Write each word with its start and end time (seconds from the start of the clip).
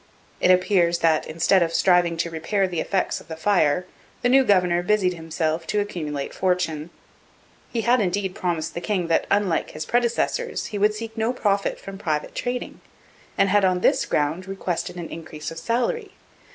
It 0.39 0.49
appears 0.49 0.97
that, 1.05 1.27
instead 1.27 1.61
of 1.61 1.71
striving 1.75 2.17
to 2.17 2.31
repair 2.31 2.67
the 2.67 2.79
effects 2.79 3.21
of 3.21 3.27
the 3.27 3.35
fire, 3.35 3.85
the 4.23 4.29
new 4.29 4.43
governor 4.43 4.81
busied 4.81 5.13
himself 5.13 5.67
to 5.67 5.79
accumulate 5.79 6.33
fortune. 6.33 6.89
He 7.71 7.81
had 7.81 8.01
indeed 8.01 8.33
promised 8.33 8.73
the 8.73 8.81
king 8.81 9.09
that, 9.09 9.27
unlike 9.29 9.69
his 9.69 9.85
predecessors, 9.85 10.65
he 10.73 10.79
would 10.79 10.95
seek 10.95 11.15
no 11.15 11.33
profit 11.33 11.79
from 11.79 11.99
private 11.99 12.33
trading, 12.33 12.81
and 13.37 13.49
had 13.49 13.63
on 13.63 13.81
this 13.81 14.07
ground 14.07 14.47
requested 14.47 14.95
an 14.95 15.07
increase 15.07 15.51
of 15.51 15.59
salary. 15.59 16.13